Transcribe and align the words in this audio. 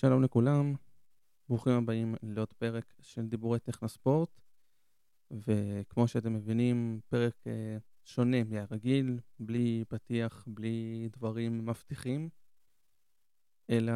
שלום 0.00 0.22
לכולם, 0.22 0.74
ברוכים 1.48 1.72
הבאים 1.72 2.14
לעוד 2.22 2.52
פרק 2.52 2.94
של 3.00 3.26
דיבורי 3.26 3.58
טכנוספורט. 3.58 4.40
וכמו 5.30 6.08
שאתם 6.08 6.34
מבינים 6.34 7.00
פרק 7.08 7.34
uh, 7.44 7.80
שונה 8.04 8.44
מהרגיל, 8.44 9.20
בלי 9.38 9.84
פתיח, 9.88 10.44
בלי 10.46 11.08
דברים 11.12 11.66
מבטיחים 11.66 12.28
אלא 13.70 13.92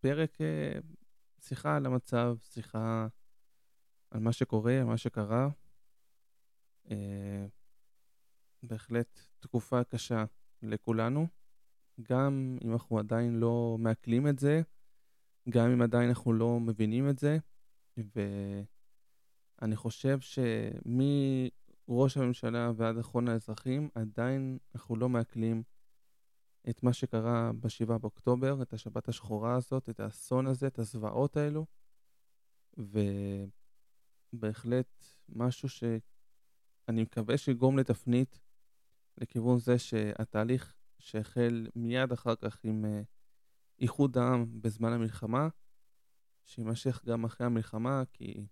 פרק 0.00 0.36
uh, 0.36 0.84
שיחה 1.40 1.76
על 1.76 1.86
המצב, 1.86 2.36
שיחה 2.40 3.06
על 4.10 4.20
מה 4.20 4.32
שקורה, 4.32 4.78
על 4.78 4.84
מה 4.84 4.96
שקרה. 4.96 5.48
uh, 6.86 6.90
בהחלט 8.62 9.20
תקופה 9.40 9.84
קשה 9.84 10.24
לכולנו 10.62 11.26
גם 12.02 12.58
אם 12.64 12.72
אנחנו 12.72 12.98
עדיין 12.98 13.34
לא 13.40 13.76
מעכלים 13.78 14.28
את 14.28 14.38
זה, 14.38 14.62
גם 15.48 15.70
אם 15.70 15.82
עדיין 15.82 16.08
אנחנו 16.08 16.32
לא 16.32 16.60
מבינים 16.60 17.08
את 17.08 17.18
זה, 17.18 17.38
ואני 17.96 19.76
חושב 19.76 20.18
שמראש 20.20 22.16
הממשלה 22.16 22.72
ועד 22.76 22.98
אחרון 22.98 23.28
האזרחים, 23.28 23.88
עדיין 23.94 24.58
אנחנו 24.74 24.96
לא 24.96 25.08
מעכלים 25.08 25.62
את 26.70 26.82
מה 26.82 26.92
שקרה 26.92 27.50
ב-7 27.60 27.98
באוקטובר, 27.98 28.62
את 28.62 28.72
השבת 28.72 29.08
השחורה 29.08 29.56
הזאת, 29.56 29.88
את 29.88 30.00
האסון 30.00 30.46
הזה, 30.46 30.66
את 30.66 30.78
הזוועות 30.78 31.36
האלו, 31.36 31.66
ובהחלט 34.32 35.04
משהו 35.28 35.68
שאני 35.68 37.02
מקווה 37.02 37.38
שיגרום 37.38 37.78
לתפנית 37.78 38.40
לכיוון 39.18 39.58
זה 39.58 39.78
שהתהליך 39.78 40.74
שהחל 41.02 41.66
מיד 41.74 42.12
אחר 42.12 42.36
כך 42.36 42.58
עם 42.64 42.84
uh, 42.84 42.88
איחוד 43.78 44.18
העם 44.18 44.60
בזמן 44.60 44.92
המלחמה, 44.92 45.48
שיימשך 46.44 47.04
גם 47.04 47.24
אחרי 47.24 47.46
המלחמה, 47.46 48.02
כי 48.12 48.46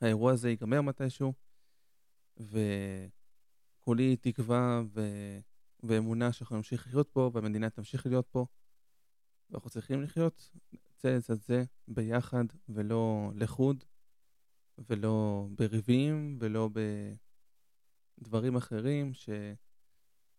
האירוע 0.00 0.32
הזה 0.32 0.50
ייגמר 0.50 0.82
מתישהו, 0.82 1.32
וכולי 2.36 4.16
תקווה 4.16 4.82
ו... 4.86 5.00
ואמונה 5.82 6.32
שאנחנו 6.32 6.56
נמשיך 6.56 6.86
לחיות 6.86 7.08
פה, 7.08 7.30
והמדינה 7.34 7.70
תמשיך 7.70 8.06
להיות 8.06 8.26
פה, 8.30 8.46
ואנחנו 9.50 9.70
צריכים 9.70 10.02
לחיות 10.02 10.50
זה 11.00 11.16
לצד 11.16 11.40
זה 11.40 11.64
ביחד, 11.88 12.44
ולא 12.68 13.30
לחוד, 13.34 13.84
ולא 14.78 15.46
בריבים, 15.50 16.38
ולא 16.40 16.70
בדברים 18.18 18.56
אחרים, 18.56 19.14
ש... 19.14 19.28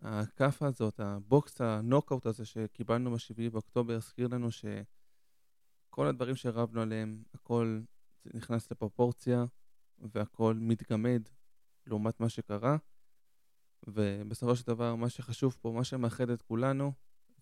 הכאפה 0.07 0.67
הזאת, 0.67 0.99
הבוקס, 0.99 1.61
הנוקאוט 1.61 2.25
הזה 2.25 2.45
שקיבלנו 2.45 3.11
ב-7 3.11 3.51
באוקטובר, 3.51 3.95
הזכיר 3.95 4.27
לנו 4.27 4.47
שכל 4.51 6.07
הדברים 6.07 6.35
שרבנו 6.35 6.81
עליהם, 6.81 7.23
הכל 7.33 7.79
נכנס 8.33 8.71
לפרופורציה 8.71 9.45
והכל 9.99 10.55
מתגמד 10.59 11.21
לעומת 11.87 12.19
מה 12.19 12.29
שקרה. 12.29 12.77
ובסופו 13.87 14.55
של 14.55 14.67
דבר, 14.67 14.95
מה 14.95 15.09
שחשוב 15.09 15.57
פה, 15.61 15.71
מה 15.71 15.83
שמאחד 15.83 16.29
את 16.29 16.41
כולנו, 16.41 16.91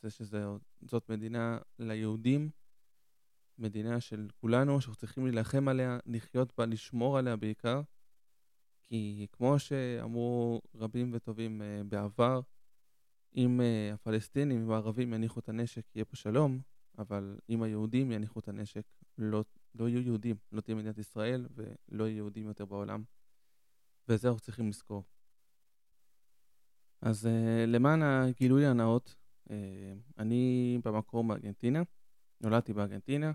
זה 0.01 0.09
שזאת 0.09 1.09
מדינה 1.09 1.57
ליהודים, 1.79 2.49
מדינה 3.57 3.99
של 3.99 4.27
כולנו, 4.41 4.81
שאנחנו 4.81 4.95
צריכים 4.95 5.25
להילחם 5.25 5.67
עליה, 5.67 5.99
לחיות 6.05 6.53
בה, 6.57 6.65
לשמור 6.65 7.17
עליה 7.17 7.35
בעיקר. 7.35 7.81
כי 8.93 9.27
כמו 9.31 9.59
שאמרו 9.59 10.61
רבים 10.75 11.11
וטובים 11.13 11.61
uh, 11.61 11.83
בעבר, 11.83 12.41
אם 13.35 13.59
uh, 13.59 13.93
הפלסטינים, 13.93 14.61
אם 14.61 14.71
הערבים 14.71 15.13
יניחו 15.13 15.39
את 15.39 15.49
הנשק, 15.49 15.95
יהיה 15.95 16.05
פה 16.05 16.15
שלום, 16.15 16.59
אבל 16.97 17.37
אם 17.49 17.63
היהודים 17.63 18.11
יניחו 18.11 18.39
את 18.39 18.47
הנשק, 18.47 18.85
לא, 19.17 19.43
לא 19.75 19.89
יהיו 19.89 20.01
יהודים, 20.01 20.35
לא 20.51 20.61
תהיה 20.61 20.75
מדינת 20.75 20.97
ישראל 20.97 21.47
ולא 21.55 22.03
יהיו 22.03 22.17
יהודים 22.17 22.47
יותר 22.47 22.65
בעולם. 22.65 23.03
ואת 24.07 24.19
זה 24.19 24.27
אנחנו 24.27 24.41
צריכים 24.41 24.69
לזכור. 24.69 25.03
אז 27.01 27.25
uh, 27.25 27.29
למען 27.67 28.01
הגילוי 28.03 28.65
הנאות, 28.65 29.15
אני 30.17 30.79
במקור 30.83 31.23
מארגנטינה, 31.23 31.81
נולדתי 32.41 32.73
בארגנטינה, 32.73 33.31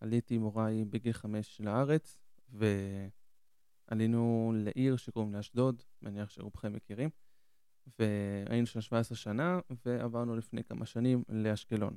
עליתי 0.00 0.34
עם 0.34 0.42
הוריי 0.42 0.84
בגיל 0.84 1.12
חמש 1.12 1.60
לארץ, 1.60 2.18
ו... 2.52 2.66
עלינו 3.86 4.52
לעיר 4.56 4.96
שקוראים 4.96 5.34
לאשדוד, 5.34 5.82
מניח 6.02 6.30
שרובכם 6.30 6.72
מכירים, 6.72 7.10
והיינו 7.98 8.66
שם 8.66 8.80
17 8.80 9.16
שנה, 9.16 9.58
ועברנו 9.86 10.36
לפני 10.36 10.64
כמה 10.64 10.86
שנים 10.86 11.22
לאשקלון. 11.28 11.96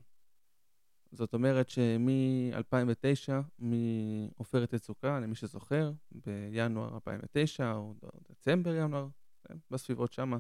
זאת 1.12 1.34
אומרת 1.34 1.70
שמ-2009, 1.70 3.32
מעופרת 3.60 4.74
יצוקה, 4.74 5.20
למי 5.20 5.36
שזוכר, 5.36 5.92
בינואר 6.12 6.96
2009 6.96 7.74
או 7.74 7.94
דצמבר 8.30 8.76
ינואר, 8.76 9.08
כן, 9.48 9.58
בסביבות 9.72 10.14
שמה, 10.14 10.38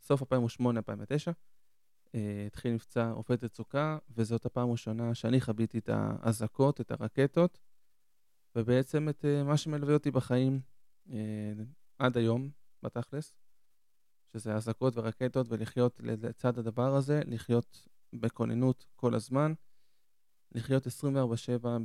סוף 0.00 0.22
2008-2009, 0.22 0.26
אה, 2.14 2.44
התחיל 2.46 2.72
מבצע 2.72 3.10
עופרת 3.10 3.42
יצוקה, 3.42 3.98
וזאת 4.10 4.46
הפעם 4.46 4.68
הראשונה 4.68 5.14
שאני 5.14 5.40
חוויתי 5.40 5.78
את 5.78 5.90
האזעקות, 5.92 6.80
את 6.80 6.90
הרקטות, 6.90 7.60
ובעצם 8.56 9.08
את 9.08 9.24
אה, 9.24 9.44
מה 9.44 9.56
שמלווה 9.56 9.94
אותי 9.94 10.10
בחיים 10.10 10.60
עד 11.98 12.16
היום, 12.16 12.50
בתכלס, 12.82 13.34
שזה 14.32 14.54
אזעקות 14.54 14.96
ורקטות, 14.96 15.46
ולחיות 15.50 16.00
לצד 16.02 16.58
הדבר 16.58 16.96
הזה, 16.96 17.20
לחיות 17.26 17.88
בכוננות 18.12 18.86
כל 18.96 19.14
הזמן, 19.14 19.52
לחיות 20.52 20.86
24/7 20.86 20.88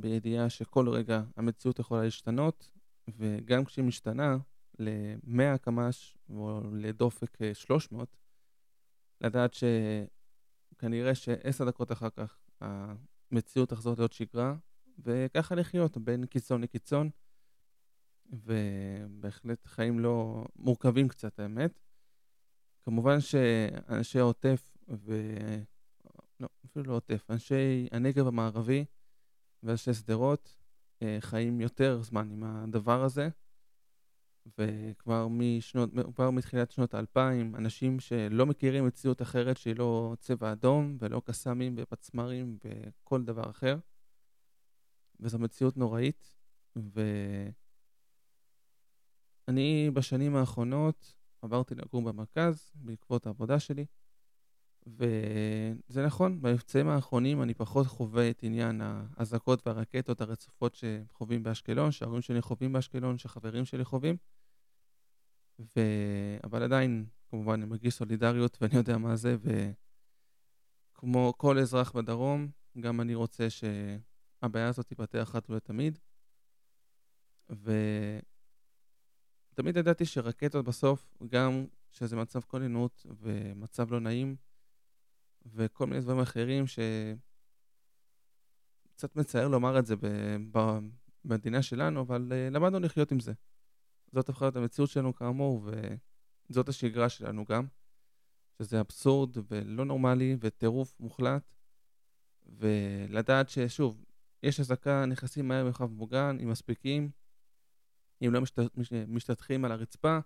בידיעה 0.00 0.50
שכל 0.50 0.88
רגע 0.88 1.22
המציאות 1.36 1.78
יכולה 1.78 2.02
להשתנות, 2.02 2.70
וגם 3.08 3.64
כשהיא 3.64 3.84
משתנה 3.84 4.36
ל-100 4.78 5.58
קמ"ש 5.58 6.18
או 6.28 6.60
לדופק 6.72 7.38
300, 7.52 8.16
לדעת 9.20 9.54
שכנראה 9.54 11.14
שעשר 11.14 11.64
דקות 11.64 11.92
אחר 11.92 12.10
כך 12.10 12.38
המציאות 12.60 13.68
תחזור 13.68 13.94
להיות 13.98 14.12
שגרה, 14.12 14.54
וככה 14.98 15.54
לחיות 15.54 15.98
בין 15.98 16.26
קיצון 16.26 16.62
לקיצון. 16.62 17.10
ובהחלט 18.32 19.66
חיים 19.66 20.00
לא 20.00 20.44
מורכבים 20.56 21.08
קצת, 21.08 21.38
האמת. 21.40 21.80
כמובן 22.82 23.20
שאנשי 23.20 24.18
העוטף 24.18 24.76
ו... 24.88 25.14
לא, 26.40 26.48
אפילו 26.66 26.84
לא 26.84 26.96
עוטף, 26.96 27.30
אנשי 27.30 27.88
הנגב 27.92 28.26
המערבי 28.26 28.84
ואנשי 29.62 29.94
שדרות 29.94 30.56
אה, 31.02 31.16
חיים 31.20 31.60
יותר 31.60 32.02
זמן 32.02 32.30
עם 32.30 32.44
הדבר 32.44 33.04
הזה. 33.04 33.28
וכבר 34.58 35.28
משנות, 35.28 35.90
כבר 36.14 36.30
מתחילת 36.30 36.70
שנות 36.70 36.94
האלפיים, 36.94 37.56
אנשים 37.56 38.00
שלא 38.00 38.46
מכירים 38.46 38.86
מציאות 38.86 39.22
אחרת 39.22 39.56
שהיא 39.56 39.76
לא 39.76 40.14
צבע 40.20 40.52
אדום 40.52 40.96
ולא 41.00 41.22
קסאמים 41.24 41.74
ופצמ"רים 41.76 42.58
וכל 42.64 43.22
דבר 43.24 43.50
אחר. 43.50 43.78
וזו 45.20 45.38
מציאות 45.38 45.76
נוראית, 45.76 46.34
ו... 46.76 47.00
אני 49.50 49.90
בשנים 49.94 50.36
האחרונות 50.36 51.14
עברתי 51.42 51.74
לגור 51.74 52.02
במרכז 52.02 52.70
בעקבות 52.74 53.26
העבודה 53.26 53.60
שלי, 53.60 53.86
וזה 54.86 56.06
נכון, 56.06 56.42
במבצעים 56.42 56.88
האחרונים 56.88 57.42
אני 57.42 57.54
פחות 57.54 57.86
חווה 57.86 58.30
את 58.30 58.42
עניין 58.42 58.80
האזעקות 58.82 59.66
והרקטות 59.66 60.20
הרצופות 60.20 60.74
שחווים 60.74 61.42
באשקלון, 61.42 61.92
שההורים 61.92 62.22
שלי 62.22 62.42
חווים 62.42 62.72
באשקלון, 62.72 63.18
שחברים 63.18 63.64
שלי 63.64 63.84
חווים, 63.84 64.16
ו... 65.60 65.80
אבל 66.44 66.62
עדיין, 66.62 67.06
כמובן, 67.30 67.52
אני 67.52 67.64
מרגיש 67.64 67.94
סולידריות 67.94 68.58
ואני 68.60 68.76
יודע 68.76 68.98
מה 68.98 69.16
זה, 69.16 69.36
וכמו 70.96 71.32
כל 71.36 71.58
אזרח 71.58 71.92
בדרום, 71.92 72.48
גם 72.80 73.00
אני 73.00 73.14
רוצה 73.14 73.46
שהבעיה 73.50 74.68
הזאת 74.68 74.86
תיפתח 74.86 75.22
אחת 75.22 75.50
ולתמיד. 75.50 75.98
ו... 77.52 77.72
תמיד 79.54 79.76
ידעתי 79.76 80.06
שרקטות 80.06 80.64
בסוף, 80.64 81.14
גם 81.28 81.66
שזה 81.90 82.16
מצב 82.16 82.40
כוננות 82.40 83.06
ומצב 83.20 83.92
לא 83.92 84.00
נעים, 84.00 84.36
וכל 85.46 85.86
מיני 85.86 86.00
דברים 86.00 86.20
אחרים 86.20 86.64
שקצת 86.66 87.16
מצער 89.16 89.48
לומר 89.48 89.78
את 89.78 89.86
זה 89.86 89.94
במדינה 91.24 91.62
שלנו, 91.62 92.00
אבל 92.00 92.32
uh, 92.32 92.54
למדנו 92.54 92.80
לחיות 92.80 93.12
עם 93.12 93.20
זה. 93.20 93.32
זאת 94.12 94.28
להיות 94.40 94.56
המציאות 94.56 94.90
שלנו 94.90 95.14
כאמור, 95.14 95.68
וזאת 96.50 96.68
השגרה 96.68 97.08
שלנו 97.08 97.44
גם, 97.44 97.66
שזה 98.58 98.80
אבסורד 98.80 99.36
ולא 99.50 99.84
נורמלי 99.84 100.36
וטירוף 100.40 101.00
מוחלט, 101.00 101.42
ולדעת 102.46 103.48
ששוב, 103.48 104.04
יש 104.42 104.60
אזעקה, 104.60 105.06
נכנסים 105.06 105.48
מהר 105.48 105.64
במרחב 105.64 105.90
מוגן, 105.90 106.36
עם 106.40 106.50
מספיקים, 106.50 107.10
אם 108.26 108.32
לא 108.32 108.40
משת, 108.40 108.58
משתטחים 109.08 109.64
על 109.64 109.72
הרצפה, 109.72 110.18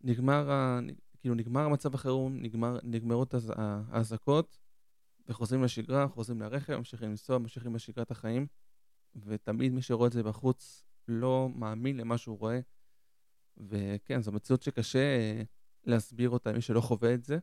נגמר, 0.00 0.50
ה, 0.50 0.80
כאילו 1.18 1.34
נגמר 1.34 1.60
המצב 1.60 1.94
החירום, 1.94 2.42
נגמר, 2.42 2.78
נגמרות 2.82 3.34
האזעקות, 3.56 4.58
וחוזרים 5.28 5.62
לשגרה, 5.62 6.08
חוזרים 6.08 6.40
לרכב, 6.40 6.76
ממשיכים 6.76 7.10
לנסוע, 7.10 7.38
ממשיכים 7.38 7.72
בשגרת 7.72 8.10
החיים, 8.10 8.46
ותמיד 9.16 9.72
מי 9.72 9.82
שרואה 9.82 10.06
את 10.06 10.12
זה 10.12 10.22
בחוץ 10.22 10.84
לא 11.08 11.48
מאמין 11.54 11.96
למה 11.96 12.18
שהוא 12.18 12.38
רואה. 12.38 12.60
וכן, 13.56 14.22
זו 14.22 14.32
מציאות 14.32 14.62
שקשה 14.62 14.98
אה, 14.98 15.42
להסביר 15.84 16.30
אותה 16.30 16.52
מי 16.52 16.60
שלא 16.60 16.80
חווה 16.80 17.14
את 17.14 17.24
זה. 17.24 17.38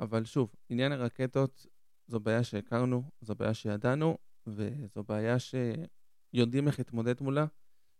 אבל 0.00 0.24
שוב, 0.24 0.54
עניין 0.68 0.92
הרקטות 0.92 1.66
זו 2.06 2.20
בעיה 2.20 2.44
שהכרנו, 2.44 3.10
זו 3.20 3.34
בעיה 3.34 3.54
שידענו, 3.54 4.18
וזו 4.46 5.02
בעיה 5.02 5.36
שיודעים 5.38 6.66
איך 6.66 6.78
להתמודד 6.78 7.14
מולה. 7.20 7.46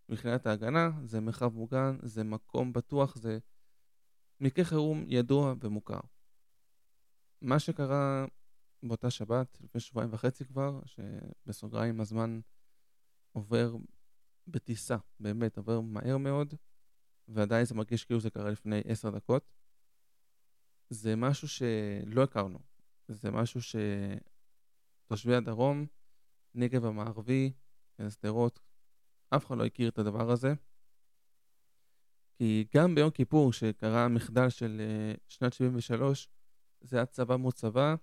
מבחינת 0.09 0.45
ההגנה, 0.45 0.89
זה 1.03 1.19
מרחב 1.19 1.53
מוגן, 1.53 1.97
זה 2.01 2.23
מקום 2.23 2.73
בטוח, 2.73 3.15
זה 3.15 3.37
מקרה 4.39 4.65
חירום 4.65 5.05
ידוע 5.07 5.53
ומוכר. 5.61 5.99
מה 7.41 7.59
שקרה 7.59 8.25
באותה 8.83 9.09
שבת, 9.09 9.57
לפני 9.61 9.81
שבועיים 9.81 10.13
וחצי 10.13 10.45
כבר, 10.45 10.79
שבסוגריים 10.85 12.01
הזמן 12.01 12.39
עובר 13.31 13.75
בטיסה, 14.47 14.97
באמת, 15.19 15.57
עובר 15.57 15.81
מהר 15.81 16.17
מאוד, 16.17 16.53
ועדיין 17.27 17.65
זה 17.65 17.75
מרגיש 17.75 18.05
כאילו 18.05 18.19
זה 18.19 18.29
קרה 18.29 18.49
לפני 18.49 18.81
עשר 18.85 19.09
דקות. 19.09 19.51
זה 20.89 21.15
משהו 21.15 21.47
שלא 21.47 22.23
הכרנו. 22.23 22.59
זה 23.07 23.31
משהו 23.31 23.59
שתושבי 25.05 25.35
הדרום, 25.35 25.85
נגב 26.53 26.85
המערבי, 26.85 27.53
שדרות, 28.09 28.59
אף 29.35 29.45
אחד 29.45 29.57
לא 29.57 29.65
הכיר 29.65 29.89
את 29.89 29.99
הדבר 29.99 30.31
הזה. 30.31 30.53
כי 32.37 32.65
גם 32.75 32.95
ביום 32.95 33.09
כיפור, 33.09 33.53
שקרה 33.53 34.05
המחדל 34.05 34.49
של 34.49 34.81
אה, 34.81 35.13
שנת 35.27 35.53
73, 35.53 36.29
זה 36.81 36.97
היה 36.97 37.05
צבא 37.05 37.35
מול 37.35 37.51
צבא, 37.51 37.95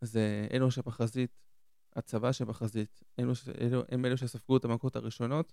זה 0.00 0.46
אלו 0.52 0.70
שבחזית, 0.70 1.40
הצבא 1.96 2.32
שבחזית, 2.32 3.02
אלו, 3.18 3.32
אלו, 3.60 3.82
הם 3.88 4.04
אלו 4.04 4.16
שספגו 4.16 4.56
את 4.56 4.64
המכות 4.64 4.96
הראשונות. 4.96 5.52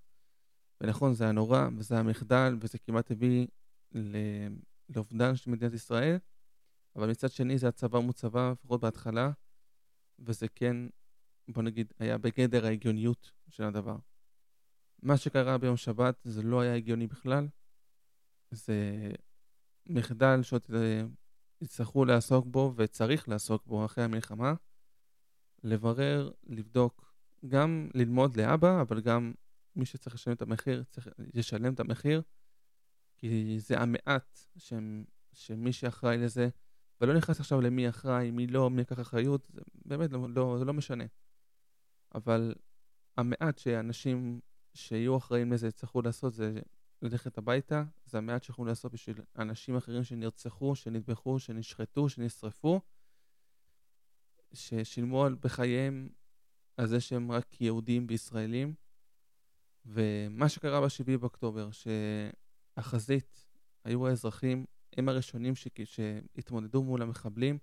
ונכון, 0.81 1.13
זה 1.13 1.23
היה 1.23 1.33
נורא, 1.33 1.67
וזה 1.77 1.95
היה 1.95 2.03
מחדל, 2.03 2.57
וזה 2.61 2.77
כמעט 2.77 3.11
הביא 3.11 3.47
לאובדן 4.89 5.35
של 5.35 5.51
מדינת 5.51 5.73
ישראל, 5.73 6.17
אבל 6.95 7.09
מצד 7.09 7.31
שני 7.31 7.57
זה 7.57 7.67
הצבא 7.67 7.99
מול 7.99 8.13
צבא, 8.13 8.51
לפחות 8.51 8.81
בהתחלה, 8.81 9.31
וזה 10.19 10.47
כן, 10.47 10.75
בוא 11.47 11.63
נגיד, 11.63 11.93
היה 11.99 12.17
בגדר 12.17 12.65
ההגיוניות 12.65 13.31
של 13.49 13.63
הדבר. 13.63 13.95
מה 15.01 15.17
שקרה 15.17 15.57
ביום 15.57 15.77
שבת 15.77 16.15
זה 16.23 16.43
לא 16.43 16.61
היה 16.61 16.75
הגיוני 16.75 17.07
בכלל, 17.07 17.47
זה 18.51 19.11
מחדל 19.85 20.43
שעוד 20.43 20.61
אה, 20.75 21.01
יצטרכו 21.61 22.05
לעסוק 22.05 22.45
בו 22.45 22.73
וצריך 22.75 23.29
לעסוק 23.29 23.65
בו 23.65 23.85
אחרי 23.85 24.03
המלחמה, 24.03 24.53
לברר, 25.63 26.31
לבדוק, 26.47 27.13
גם 27.47 27.89
ללמוד 27.93 28.37
לאבא, 28.37 28.81
אבל 28.81 29.01
גם 29.01 29.33
מי 29.75 29.85
שצריך 29.85 30.15
לשלם 30.15 30.33
את 30.33 30.41
המחיר, 30.41 30.83
צריך 30.89 31.07
לשלם 31.33 31.73
את 31.73 31.79
המחיר, 31.79 32.21
כי 33.17 33.59
זה 33.59 33.79
המעט 33.79 34.39
שהם, 34.57 35.05
שמי 35.33 35.73
שאחראי 35.73 36.17
לזה, 36.17 36.49
ולא 37.01 37.13
נכנס 37.13 37.39
עכשיו 37.39 37.61
למי 37.61 37.89
אחראי, 37.89 38.31
מי 38.31 38.47
לא, 38.47 38.69
מי 38.69 38.81
לקח 38.81 38.99
אחריות, 38.99 39.47
זה 39.53 39.61
באמת 39.85 40.11
לא, 40.11 40.29
לא, 40.29 40.55
זה 40.59 40.65
לא 40.65 40.73
משנה. 40.73 41.03
אבל 42.15 42.55
המעט 43.17 43.57
שאנשים 43.57 44.39
שיהיו 44.73 45.17
אחראים 45.17 45.51
לזה 45.51 45.67
יצטרכו 45.67 46.01
לעשות 46.01 46.33
זה 46.33 46.59
ללכת 47.01 47.37
הביתה, 47.37 47.83
זה 48.05 48.17
המעט 48.17 48.43
שיכולים 48.43 48.69
לעשות 48.69 48.91
בשביל 48.91 49.21
אנשים 49.37 49.75
אחרים 49.75 50.03
שנרצחו, 50.03 50.75
שנטבחו, 50.75 51.39
שנשחטו, 51.39 52.09
שנשרפו, 52.09 52.81
ששילמו 54.53 55.25
בחייהם 55.39 56.09
על 56.77 56.87
זה 56.87 56.99
שהם 56.99 57.31
רק 57.31 57.61
יהודים 57.61 58.05
וישראלים. 58.09 58.73
ומה 59.85 60.49
שקרה 60.49 60.81
ב-7 60.81 61.17
באוקטובר, 61.19 61.69
שהחזית 61.71 63.45
היו 63.83 64.07
האזרחים, 64.07 64.65
הם 64.97 65.09
הראשונים 65.09 65.55
ש... 65.55 65.67
שהתמודדו 65.83 66.83
מול 66.83 67.01
המחבלים. 67.01 67.57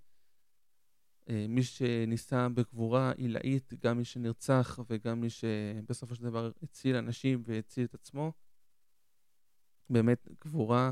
אה, 1.29 1.47
מי 1.49 1.63
שניסה 1.63 2.49
בגבורה 2.49 3.13
עילאית, 3.13 3.73
גם 3.83 3.99
מי 3.99 4.05
שנרצח 4.05 4.79
וגם 4.91 5.21
מי 5.21 5.31
שבסופו 5.31 6.15
של 6.15 6.23
דבר 6.23 6.51
הציל 6.63 6.97
אנשים 6.97 7.43
והציל 7.47 7.85
את 7.85 7.95
עצמו. 7.95 8.33
באמת 9.91 10.29
גבורה 10.45 10.91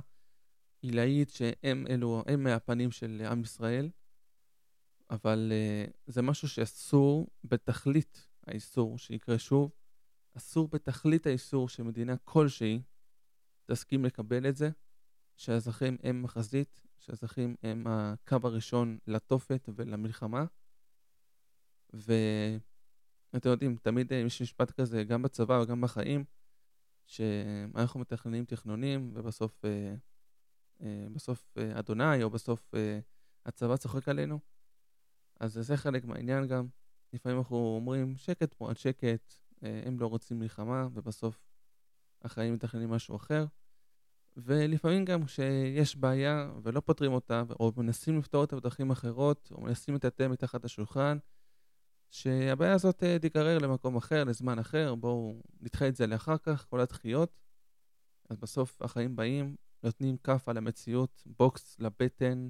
עילאית 0.83 1.31
שהם 1.31 1.87
אלו, 1.91 2.23
הם 2.27 2.43
מהפנים 2.43 2.91
של 2.91 3.23
עם 3.31 3.43
ישראל. 3.43 3.91
אבל 5.11 5.53
uh, 5.53 5.93
זה 6.07 6.23
משהו 6.23 6.49
שאסור 6.49 7.29
בתכלית 7.45 8.27
האיסור 8.47 8.99
שיקרה 8.99 9.39
שוב. 9.39 9.71
אסור 10.37 10.69
בתכלית 10.69 11.27
האיסור 11.27 11.69
שמדינה 11.69 12.17
כלשהי 12.17 12.83
תסכים 13.67 14.05
לקבל 14.05 14.49
את 14.49 14.57
זה, 14.57 14.71
שהאזרחים 15.37 15.97
הם 16.03 16.25
החזית, 16.25 16.81
שהאזרחים 17.05 17.57
הם 17.63 17.87
הקו 17.87 18.37
הראשון 18.43 18.99
לתופת 19.07 19.69
ולמלחמה. 19.75 20.45
ואתם 21.93 23.49
יודעים, 23.49 23.77
תמיד 23.77 24.13
יש 24.13 24.43
משפט 24.43 24.71
כזה, 24.71 25.05
גם 25.05 25.23
בצבא 25.23 25.53
וגם 25.63 25.81
בחיים, 25.81 26.25
שאנחנו 27.07 28.01
מתכננים 28.01 28.45
תכנונים, 28.45 29.11
ובסוף 29.15 29.65
אה, 29.65 29.95
אה, 30.83 31.07
בסוף 31.13 31.59
אה, 31.59 31.79
אדוני, 31.79 32.23
או 32.23 32.31
בסוף 32.31 32.75
אה, 32.75 32.99
הצבא 33.47 33.77
צוחק 33.77 34.09
עלינו. 34.09 34.39
אז 35.41 35.53
זה 35.53 35.77
חלק 35.77 36.05
מהעניין 36.05 36.47
גם. 36.47 36.67
לפעמים 37.13 37.39
אנחנו 37.39 37.57
אומרים, 37.57 38.17
שקט 38.17 38.55
פה 38.55 38.71
עד 38.71 38.77
שקט, 38.77 39.35
אה, 39.63 39.83
הם 39.87 40.01
לא 40.01 40.07
רוצים 40.07 40.39
מלחמה, 40.39 40.89
ובסוף 40.93 41.47
החיים 42.23 42.55
מתכננים 42.55 42.91
משהו 42.91 43.17
אחר. 43.17 43.47
ולפעמים 44.37 45.05
גם 45.05 45.25
כשיש 45.25 45.97
בעיה 45.97 46.51
ולא 46.63 46.81
פותרים 46.81 47.13
אותה, 47.13 47.43
או 47.51 47.73
מנסים 47.77 48.19
לפתור 48.19 48.41
אותה 48.41 48.57
בדרכים 48.57 48.91
אחרות, 48.91 49.49
או 49.55 49.61
מנסים 49.61 49.95
לטאטא 49.95 50.29
מתחת 50.29 50.65
לשולחן, 50.65 51.19
שהבעיה 52.11 52.73
הזאת 52.73 53.03
אה, 53.03 53.19
תיגרר 53.19 53.59
למקום 53.59 53.97
אחר, 53.97 54.25
לזמן 54.25 54.59
אחר, 54.59 54.95
בואו 54.95 55.43
נדחה 55.61 55.89
את 55.89 55.97
זה 55.97 56.07
לאחר 56.07 56.39
כך, 56.39 56.67
כל 56.71 56.81
הדחיות. 56.81 57.41
אז 58.31 58.37
בסוף 58.37 58.83
החיים 58.83 59.17
באים, 59.17 59.57
נותנים 59.83 60.17
כף 60.17 60.49
על 60.49 60.57
המציאות, 60.57 61.23
בוקס 61.27 61.77
לבטן, 61.81 62.49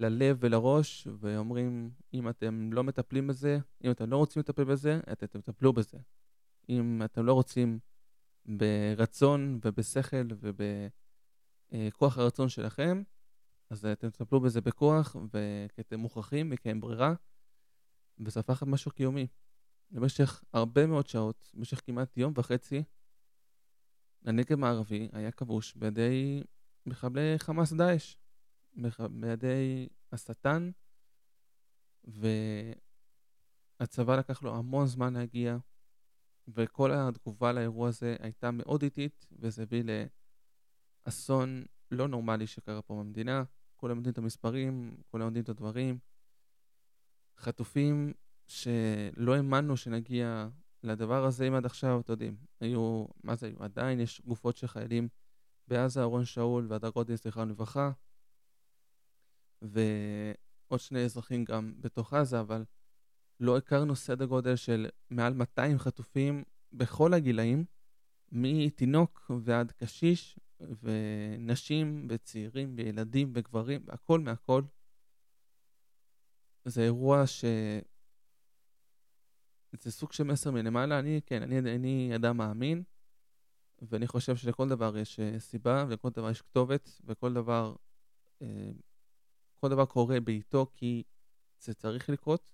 ללב 0.00 0.36
ולראש, 0.40 1.08
ואומרים, 1.20 1.90
אם 2.14 2.28
אתם 2.28 2.72
לא 2.72 2.84
מטפלים 2.84 3.26
בזה, 3.26 3.58
אם 3.84 3.90
אתם 3.90 4.10
לא 4.10 4.16
רוצים 4.16 4.40
לטפל 4.40 4.64
בזה, 4.64 5.00
אתם 5.12 5.26
תטפלו 5.26 5.72
בזה. 5.72 5.98
אם 6.68 7.02
אתם 7.04 7.26
לא 7.26 7.32
רוצים 7.32 7.78
ברצון 8.46 9.60
ובשכל 9.64 10.26
ובכוח 11.72 12.18
הרצון 12.18 12.48
שלכם, 12.48 13.02
אז 13.70 13.86
אתם 13.86 14.10
תטפלו 14.10 14.40
בזה 14.40 14.60
בכוח, 14.60 15.16
וכי 15.16 15.80
אתם 15.80 16.00
מוכרחים 16.00 16.50
וכי 16.54 16.68
אין 16.68 16.80
ברירה, 16.80 17.14
וזה 18.18 18.40
הפך 18.40 18.62
למשהו 18.62 18.90
קיומי. 18.90 19.26
במשך 19.90 20.44
הרבה 20.52 20.86
מאוד 20.86 21.06
שעות, 21.06 21.50
במשך 21.54 21.80
כמעט 21.84 22.16
יום 22.16 22.32
וחצי, 22.36 22.82
הנגב 24.24 24.52
המערבי 24.52 25.08
היה 25.12 25.30
כבוש 25.30 25.74
בידי 25.74 26.42
מחבלי 26.86 27.38
חמאס 27.38 27.72
דאעש. 27.72 28.16
בידי 29.10 29.88
השטן, 30.12 30.70
והצבא 33.80 34.16
לקח 34.16 34.42
לו 34.42 34.56
המון 34.56 34.86
זמן 34.86 35.14
להגיע, 35.14 35.56
וכל 36.48 36.90
התגובה 36.92 37.52
לאירוע 37.52 37.88
הזה 37.88 38.16
הייתה 38.20 38.50
מאוד 38.50 38.82
איטית, 38.82 39.26
וזה 39.32 39.62
הביא 39.62 39.82
לאסון 41.06 41.64
לא 41.90 42.08
נורמלי 42.08 42.46
שקרה 42.46 42.82
פה 42.82 42.94
במדינה. 42.94 43.44
כולם 43.76 43.96
יודעים 43.96 44.12
את 44.12 44.18
המספרים, 44.18 44.96
כולם 45.10 45.26
יודעים 45.26 45.44
את 45.44 45.48
הדברים. 45.48 45.98
חטופים 47.38 48.12
שלא 48.46 49.34
האמנו 49.34 49.76
שנגיע 49.76 50.48
לדבר 50.82 51.24
הזה, 51.24 51.48
אם 51.48 51.54
עד 51.54 51.66
עכשיו, 51.66 52.00
אתם 52.00 52.12
יודעים, 52.12 52.36
היו, 52.60 53.04
מה 53.24 53.36
זה 53.36 53.46
היו? 53.46 53.62
עדיין 53.62 54.00
יש 54.00 54.22
גופות 54.24 54.56
של 54.56 54.66
חיילים 54.66 55.08
בעזה, 55.68 56.02
אורון 56.02 56.24
שאול 56.24 56.66
והדר 56.68 56.90
גודין, 56.90 57.16
זכרם 57.16 57.48
לברכה, 57.48 57.90
ועוד 59.62 60.80
שני 60.80 61.04
אזרחים 61.04 61.44
גם 61.44 61.74
בתוך 61.80 62.14
עזה, 62.14 62.40
אבל 62.40 62.64
לא 63.40 63.56
הכרנו 63.56 63.96
סדר 63.96 64.24
גודל 64.24 64.56
של 64.56 64.88
מעל 65.10 65.34
200 65.34 65.78
חטופים 65.78 66.44
בכל 66.72 67.14
הגילאים, 67.14 67.64
מתינוק 68.32 69.30
ועד 69.44 69.72
קשיש, 69.72 70.38
ונשים 70.82 72.06
וצעירים 72.10 72.74
וילדים 72.76 73.32
וגברים, 73.34 73.84
הכל 73.88 74.20
מהכל. 74.20 74.62
זה 76.64 76.82
אירוע 76.82 77.26
ש... 77.26 77.44
זה 79.72 79.92
סוג 79.92 80.12
של 80.12 80.24
מסר 80.24 80.50
מלמעלה. 80.50 80.98
אני, 80.98 81.20
כן, 81.26 81.42
אני, 81.42 81.58
אני 81.58 82.12
אדם 82.16 82.36
מאמין, 82.36 82.82
ואני 83.82 84.06
חושב 84.06 84.36
שלכל 84.36 84.68
דבר 84.68 84.96
יש 84.96 85.20
אה, 85.20 85.38
סיבה, 85.38 85.84
ולכל 85.88 86.10
דבר 86.10 86.30
יש 86.30 86.42
כתובת, 86.42 87.00
וכל 87.04 87.32
דבר 87.32 87.74
אה, 88.42 88.70
כל 89.60 89.68
דבר 89.68 89.86
קורה 89.86 90.20
בעיתו 90.20 90.66
כי 90.74 91.02
זה 91.60 91.74
צריך 91.74 92.10
לקרות. 92.10 92.50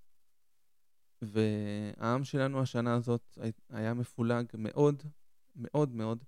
והעם 1.22 2.24
שלנו 2.24 2.62
השנה 2.62 2.94
הזאת 2.94 3.38
היה 3.70 3.94
מפולג 3.94 4.46
מאוד, 4.54 5.02
מאוד 5.56 5.92
מאוד. 5.94 6.24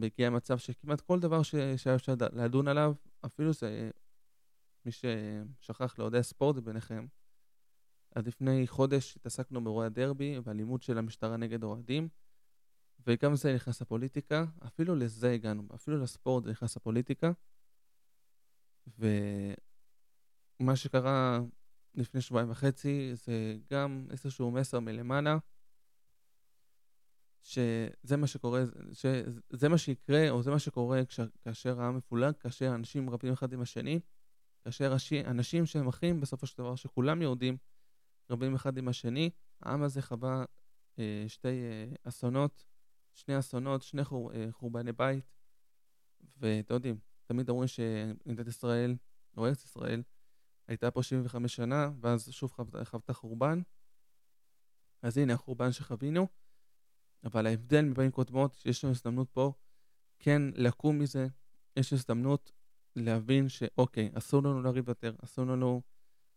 והגיע 0.00 0.30
מצב 0.30 0.58
שכמעט 0.58 1.00
כל 1.00 1.20
דבר 1.20 1.42
שהיה 1.42 1.74
אפשר 1.74 2.14
לדון 2.32 2.68
עליו, 2.68 2.94
אפילו 3.26 3.52
זה, 3.52 3.90
מי 4.84 4.92
ששכח 4.92 5.98
לאוהדי 5.98 6.18
הספורט 6.18 6.56
ביניכם, 6.56 7.06
אז 8.14 8.26
לפני 8.26 8.66
חודש 8.66 9.16
התעסקנו 9.16 9.64
באירועי 9.64 9.86
הדרבי 9.86 10.38
ואלימות 10.44 10.82
של 10.82 10.98
המשטרה 10.98 11.36
נגד 11.36 11.62
אוהדים, 11.64 12.08
וגם 13.06 13.36
זה 13.36 13.54
נכנס 13.54 13.82
לפוליטיקה, 13.82 14.44
אפילו 14.66 14.94
לזה 14.94 15.30
הגענו, 15.30 15.68
אפילו 15.74 16.02
לספורט 16.02 16.44
זה 16.44 16.50
נכנס 16.50 16.76
לפוליטיקה. 16.76 17.32
ומה 18.98 20.76
שקרה 20.76 21.40
לפני 21.94 22.20
שבועיים 22.20 22.50
וחצי 22.50 23.10
זה 23.14 23.56
גם 23.70 24.06
איזשהו 24.10 24.50
מסר 24.50 24.80
מלמעלה, 24.80 25.36
שזה 27.42 28.16
מה 28.16 28.26
שקורה, 28.26 28.62
שזה 28.92 29.68
מה 29.68 29.78
שיקרה, 29.78 30.30
או 30.30 30.42
זה 30.42 30.50
מה 30.50 30.58
שקורה 30.58 31.04
כש, 31.04 31.20
כאשר 31.44 31.80
העם 31.80 31.96
מפולג, 31.96 32.34
כאשר 32.40 32.74
אנשים 32.74 33.10
רבים 33.10 33.32
אחד 33.32 33.52
עם 33.52 33.60
השני, 33.60 34.00
כאשר 34.64 34.96
אנשים 35.26 35.66
שהם 35.66 35.88
אחים, 35.88 36.20
בסופו 36.20 36.46
של 36.46 36.58
דבר, 36.58 36.76
שכולם 36.76 37.22
יהודים, 37.22 37.56
רבים 38.30 38.54
אחד 38.54 38.76
עם 38.76 38.88
השני, 38.88 39.30
העם 39.62 39.82
הזה 39.82 40.02
חווה 40.02 40.44
אה, 40.98 41.24
שתי 41.28 41.48
אה, 41.48 41.86
אסונות, 42.02 42.64
שני 43.14 43.38
אסונות, 43.38 43.82
שני 43.82 44.04
חור, 44.04 44.32
אה, 44.32 44.46
חורבני 44.50 44.92
בית, 44.92 45.24
ואתם 46.36 46.74
יודעים, 46.74 46.98
תמיד 47.24 47.48
אומרים 47.48 47.68
שמדינת 47.68 48.46
ישראל, 48.46 48.96
או 49.36 49.46
ארץ 49.46 49.64
ישראל, 49.64 50.02
הייתה 50.68 50.90
פה 50.90 51.02
75 51.02 51.56
שנה, 51.56 51.90
ואז 52.00 52.28
שוב 52.30 52.52
חוותה, 52.52 52.84
חוותה 52.84 53.12
חורבן. 53.12 53.60
אז 55.02 55.18
הנה 55.18 55.34
החורבן 55.34 55.72
שחווינו, 55.72 56.26
אבל 57.24 57.46
ההבדל 57.46 57.84
מבין 57.84 58.10
קודמות, 58.10 58.54
שיש 58.54 58.84
לנו 58.84 58.92
הזדמנות 58.92 59.30
פה 59.30 59.52
כן 60.18 60.42
לקום 60.54 60.98
מזה, 60.98 61.26
יש 61.76 61.92
הזדמנות 61.92 62.52
להבין 62.96 63.48
שאוקיי, 63.48 64.10
אסור 64.14 64.42
לנו 64.42 64.62
לריב 64.62 64.88
יותר, 64.88 65.14
אסור 65.24 65.44
לנו 65.44 65.82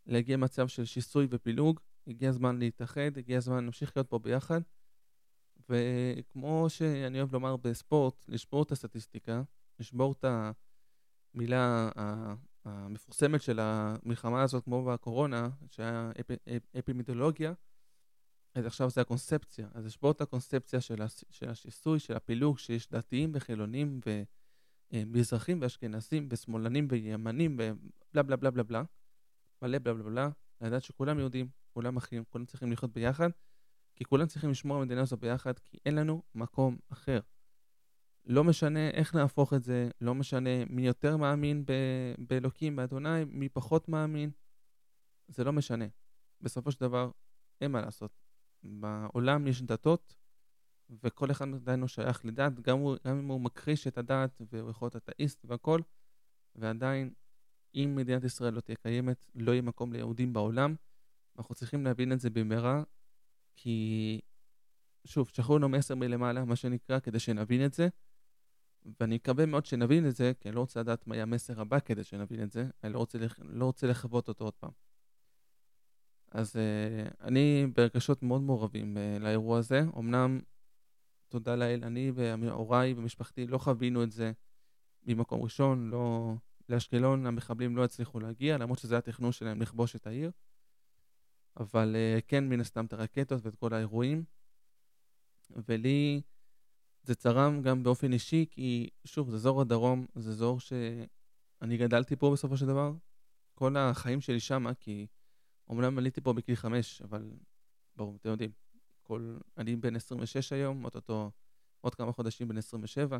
להגיע 0.05 0.37
למצב 0.37 0.67
של 0.67 0.85
שיסוי 0.85 1.27
ופילוג, 1.29 1.79
הגיע 2.07 2.29
הזמן 2.29 2.59
להתאחד, 2.59 3.17
הגיע 3.17 3.37
הזמן 3.37 3.63
להמשיך 3.63 3.97
להיות 3.97 4.09
פה 4.09 4.19
ביחד. 4.19 4.61
וכמו 5.69 6.65
שאני 6.69 7.17
אוהב 7.19 7.33
לומר 7.33 7.57
בספורט, 7.57 8.25
לשבור 8.27 8.63
את 8.63 8.71
הסטטיסטיקה, 8.71 9.41
לשבור 9.79 10.11
את 10.11 10.25
המילה 11.33 11.89
המפורסמת 12.65 13.41
של 13.41 13.59
המלחמה 13.61 14.43
הזאת, 14.43 14.63
כמו 14.63 14.85
בקורונה, 14.85 15.49
שהיה 15.71 16.11
אפ, 16.19 16.31
אפ, 16.31 16.61
אפימידולוגיה, 16.79 17.53
אז 18.55 18.65
עכשיו 18.65 18.89
זה 18.89 19.01
הקונספציה. 19.01 19.67
אז 19.73 19.85
לשבור 19.85 20.11
את 20.11 20.21
הקונספציה 20.21 20.81
של, 20.81 21.01
הש, 21.01 21.25
של 21.29 21.49
השיסוי, 21.49 21.99
של 21.99 22.15
הפילוג, 22.15 22.59
שיש 22.59 22.89
דתיים 22.89 23.31
וחילונים 23.33 23.99
ומזרחים 24.93 25.61
ואשכנזים 25.61 26.27
ושמאלנים 26.31 26.87
וימנים 26.89 27.57
ובלה 27.59 28.23
בלה 28.23 28.35
בלה 28.35 28.51
בלה 28.51 28.63
בלה, 28.63 28.83
מלא 29.61 29.79
בלה 29.79 29.93
בלה 29.93 30.03
בלה, 30.03 30.29
לדעת 30.61 30.83
שכולם 30.83 31.19
יהודים, 31.19 31.47
כולם 31.73 31.97
אחים, 31.97 32.23
כולם 32.29 32.45
צריכים 32.45 32.71
לחיות 32.71 32.93
ביחד, 32.93 33.29
כי 33.95 34.05
כולם 34.05 34.27
צריכים 34.27 34.49
לשמור 34.49 34.77
על 34.77 34.83
המדינה 34.83 35.01
הזו 35.01 35.17
ביחד, 35.17 35.59
כי 35.59 35.77
אין 35.85 35.95
לנו 35.95 36.21
מקום 36.35 36.77
אחר. 36.89 37.19
לא 38.25 38.43
משנה 38.43 38.89
איך 38.89 39.15
נהפוך 39.15 39.53
את 39.53 39.63
זה, 39.63 39.89
לא 40.01 40.15
משנה 40.15 40.65
מי 40.69 40.87
יותר 40.87 41.17
מאמין 41.17 41.65
ב- 41.65 42.15
באלוקים, 42.17 42.75
באדוני, 42.75 43.25
מי 43.25 43.49
פחות 43.49 43.89
מאמין, 43.89 44.31
זה 45.27 45.43
לא 45.43 45.53
משנה. 45.53 45.85
בסופו 46.41 46.71
של 46.71 46.79
דבר, 46.79 47.11
אין 47.61 47.71
מה 47.71 47.81
לעשות. 47.81 48.11
בעולם 48.63 49.47
יש 49.47 49.61
דתות, 49.61 50.15
וכל 51.03 51.31
אחד 51.31 51.53
עדיין 51.53 51.79
הוא 51.79 51.87
שייך 51.87 52.25
לדת, 52.25 52.59
גם, 52.59 52.77
הוא, 52.79 52.95
גם 53.07 53.17
אם 53.17 53.27
הוא 53.27 53.41
מכחיש 53.41 53.87
את 53.87 53.97
הדת, 53.97 54.41
והוא 54.51 54.69
יכול 54.69 54.85
להיות 54.85 54.95
אתאיסט 54.95 55.45
והכל, 55.45 55.81
ועדיין, 56.55 57.13
אם 57.75 57.93
מדינת 57.95 58.23
ישראל 58.23 58.53
לא 58.53 58.61
תהיה 58.61 58.75
קיימת, 58.75 59.25
לא 59.35 59.51
יהיה 59.51 59.61
מקום 59.61 59.93
ליהודים 59.93 60.33
בעולם. 60.33 60.75
אנחנו 61.37 61.55
צריכים 61.55 61.85
להבין 61.85 62.11
את 62.11 62.19
זה 62.19 62.29
במהרה, 62.29 62.83
כי 63.55 64.21
שוב, 65.05 65.29
שלחו 65.29 65.57
לנו 65.57 65.69
מסר 65.69 65.95
מלמעלה, 65.95 66.45
מה 66.45 66.55
שנקרא, 66.55 66.99
כדי 66.99 67.19
שנבין 67.19 67.65
את 67.65 67.73
זה. 67.73 67.87
ואני 68.99 69.15
מקווה 69.15 69.45
מאוד 69.45 69.65
שנבין 69.65 70.07
את 70.07 70.15
זה, 70.15 70.31
כי 70.39 70.49
אני 70.49 70.55
לא 70.55 70.59
רוצה 70.59 70.79
לדעת 70.79 71.07
מה 71.07 71.15
יהיה 71.15 71.23
המסר 71.23 71.61
הבא 71.61 71.79
כדי 71.79 72.03
שנבין 72.03 72.43
את 72.43 72.51
זה, 72.51 72.67
אני 72.83 72.93
לא 72.93 72.99
רוצה, 72.99 73.17
לח... 73.17 73.39
לא 73.43 73.65
רוצה 73.65 73.87
לחוות 73.87 74.27
אותו 74.27 74.43
עוד 74.43 74.53
פעם. 74.53 74.71
אז 76.31 76.55
uh, 76.55 77.13
אני 77.21 77.67
ברגשות 77.75 78.23
מאוד 78.23 78.41
מעורבים 78.41 78.97
uh, 78.97 79.23
לאירוע 79.23 79.59
הזה. 79.59 79.83
אמנם, 79.97 80.39
תודה 81.27 81.55
לאל, 81.55 81.83
אני 81.83 82.11
והוריי 82.15 82.93
ומשפחתי 82.93 83.47
לא 83.47 83.57
חווינו 83.57 84.03
את 84.03 84.11
זה 84.11 84.31
ממקום 85.03 85.41
ראשון, 85.41 85.89
לא... 85.89 86.33
לאשקלון 86.69 87.25
המחבלים 87.25 87.77
לא 87.77 87.83
הצליחו 87.83 88.19
להגיע, 88.19 88.57
למרות 88.57 88.79
שזה 88.79 88.95
היה 88.95 89.01
תכנון 89.01 89.31
שלהם 89.31 89.61
לכבוש 89.61 89.95
את 89.95 90.07
העיר. 90.07 90.31
אבל 91.57 91.95
uh, 91.95 92.21
כן, 92.27 92.49
מן 92.49 92.61
הסתם 92.61 92.85
את 92.85 92.93
הרקטות 92.93 93.45
ואת 93.45 93.55
כל 93.55 93.73
האירועים. 93.73 94.23
ולי 95.67 96.21
זה 97.03 97.15
צרם 97.15 97.61
גם 97.61 97.83
באופן 97.83 98.13
אישי, 98.13 98.45
כי 98.51 98.89
שוב, 99.05 99.29
זה 99.29 99.35
אזור 99.35 99.61
הדרום, 99.61 100.05
זה 100.15 100.29
אזור 100.29 100.59
שאני 100.59 101.77
גדלתי 101.77 102.15
פה 102.15 102.31
בסופו 102.31 102.57
של 102.57 102.65
דבר. 102.65 102.93
כל 103.53 103.77
החיים 103.77 104.21
שלי 104.21 104.39
שמה, 104.39 104.73
כי 104.73 105.07
אומנם 105.67 105.97
עליתי 105.97 106.21
פה 106.21 106.33
בגיל 106.33 106.55
חמש, 106.55 107.01
אבל 107.01 107.31
ברור, 107.95 108.15
אתם 108.15 108.29
יודעים, 108.29 108.51
כל... 109.01 109.37
אני 109.57 109.75
בן 109.75 109.95
26 109.95 110.53
היום, 110.53 110.85
אוטוטו 110.85 111.31
עוד 111.81 111.95
כמה 111.95 112.11
חודשים 112.11 112.47
בן 112.47 112.57
27. 112.57 113.19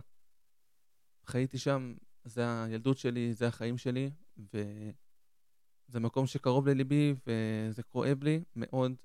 חייתי 1.25 1.57
שם, 1.57 1.95
זה 2.23 2.63
הילדות 2.63 2.97
שלי, 2.97 3.33
זה 3.33 3.47
החיים 3.47 3.77
שלי, 3.77 4.09
וזה 4.38 6.00
מקום 6.00 6.27
שקרוב 6.27 6.67
לליבי, 6.67 7.13
וזה 7.27 7.83
כואב 7.83 8.23
לי 8.23 8.43
מאוד 8.55 8.95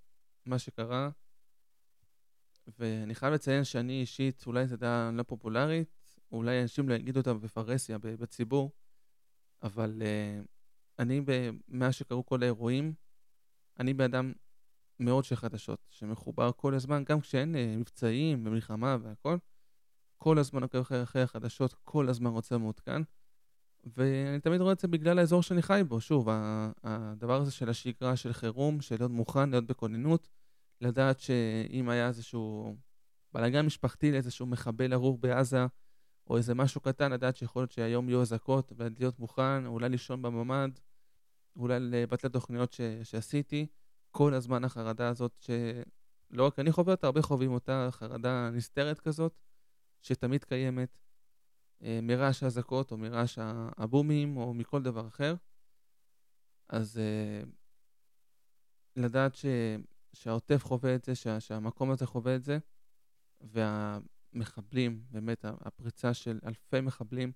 מה 0.47 0.59
שקרה. 0.59 1.11
ואני 2.79 3.15
חייב 3.15 3.35
לציין 3.35 3.65
שאני 3.65 4.01
אישית, 4.01 4.45
אולי 4.47 4.67
זו 4.67 4.77
דעה 4.77 5.11
לא 5.15 5.23
פופולרית, 5.23 6.17
אולי 6.33 6.63
אנשים 6.63 6.89
לא 6.89 6.95
יגידו 6.95 7.21
אותה 7.21 7.35
בפרהסיה, 7.35 7.99
בציבור, 7.99 8.71
אבל 9.63 10.03
uh, 10.03 10.47
אני, 10.99 11.21
מאז 11.69 11.95
שקרו 11.95 12.27
כל 12.27 12.43
האירועים, 12.43 12.95
אני 13.81 13.95
באדם 13.95 14.33
מאוד 15.01 15.25
של 15.25 15.37
חדשות, 15.37 15.79
שמחובר 15.91 16.51
כל 16.53 16.75
הזמן, 16.75 17.05
גם 17.05 17.21
כשאין 17.21 17.55
uh, 17.55 17.59
מבצעים 17.79 18.47
ומלחמה 18.47 18.97
והכל, 19.03 19.37
כל 20.19 20.39
הזמן 20.39 20.63
עוקב 20.63 20.79
אחרי, 20.79 21.03
אחרי 21.03 21.23
החדשות, 21.23 21.75
כל 21.85 22.09
הזמן 22.09 22.31
רוצה 22.31 22.59
מעודכן. 22.59 23.03
ואני 23.97 24.41
תמיד 24.41 24.61
רואה 24.61 24.73
את 24.73 24.79
זה 24.79 24.89
בגלל 24.89 25.19
האזור 25.19 25.43
שאני 25.43 25.63
חי 25.63 25.83
בו. 25.89 26.01
שוב, 26.01 26.29
הדבר 26.85 27.41
הזה 27.41 27.51
של 27.51 27.69
השגרה, 27.69 28.17
של 28.17 28.33
חירום, 28.33 28.81
של 28.81 28.97
להיות 28.99 29.11
מוכן, 29.11 29.51
להיות 29.51 29.67
בכוננות, 29.67 30.29
לדעת 30.81 31.21
שאם 31.21 31.89
היה 31.89 32.09
איזשהו 32.09 32.77
בלאגן 33.33 33.67
משפחתי 33.67 34.13
לאיזשהו 34.13 34.47
מחבל 34.47 34.93
ארור 34.93 35.19
בעזה, 35.19 35.67
או 36.27 36.37
איזה 36.37 36.55
משהו 36.55 36.81
קטן, 36.81 37.13
לדעת 37.13 37.37
שיכול 37.37 37.63
להיות 37.63 37.73
שהיום 37.73 38.09
יהיו 38.09 38.23
אזעקות, 38.23 38.73
ולהיות 38.77 39.19
מוכן, 39.19 39.67
אולי 39.67 39.89
לישון 39.89 40.23
בממ"ד, 40.23 40.71
אולי 41.57 41.81
לבטל 41.81 42.29
תוכניות 42.29 42.73
ש- 42.73 42.81
שעשיתי. 43.03 43.67
כל 44.11 44.35
הזמן 44.35 44.65
החרדה 44.65 45.09
הזאת, 45.09 45.39
שלא 45.39 46.47
רק 46.47 46.59
אני 46.59 46.73
חווה 46.73 46.95
אותה, 46.95 47.07
הרבה 47.07 47.23
חווים 47.23 47.53
אותה, 47.53 47.89
חרדה 47.91 48.51
נסתרת 48.51 49.01
כזאת, 49.01 49.35
שתמיד 50.03 50.45
קיימת, 50.45 50.99
אה, 51.83 52.01
מרעש 52.03 52.43
האזעקות, 52.43 52.93
או 52.93 52.97
מרעש 52.97 53.39
הבומים, 53.77 54.37
או 54.37 54.55
מכל 54.55 54.83
דבר 54.83 55.07
אחר. 55.07 55.35
אז 56.69 56.99
אה, 56.99 57.43
לדעת 58.97 59.35
ש... 59.35 59.47
שהעוטף 60.17 60.65
חווה 60.65 60.95
את 60.95 61.05
זה, 61.05 61.15
שה, 61.15 61.41
שהמקום 61.41 61.91
הזה 61.91 62.07
חווה 62.07 62.37
את 62.37 62.45
זה, 62.45 62.59
והמחבלים, 63.41 65.05
באמת 65.11 65.45
הפריצה 65.45 66.15
של 66.15 66.39
אלפי 66.47 66.81
מחבלים, 66.81 67.33